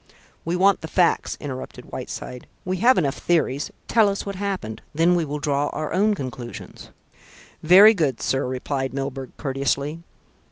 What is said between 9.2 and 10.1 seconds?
courteously.